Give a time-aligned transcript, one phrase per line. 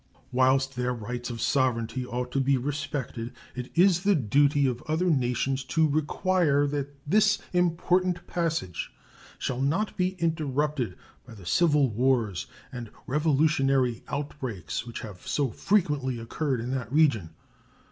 [0.31, 5.11] Whilst their rights of sovereignty ought to be respected, it is the duty of other
[5.11, 8.91] nations to require that this important passage
[9.37, 16.17] shall not be interrupted by the civil wars and revolutionary outbreaks which have so frequently
[16.17, 17.35] occurred in that region.